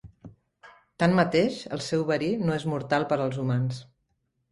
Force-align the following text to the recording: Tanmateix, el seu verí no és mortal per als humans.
Tanmateix, 1.01 1.59
el 1.77 1.83
seu 1.87 2.05
verí 2.11 2.29
no 2.47 2.55
és 2.61 2.65
mortal 2.71 3.05
per 3.13 3.19
als 3.27 3.39
humans. 3.45 3.83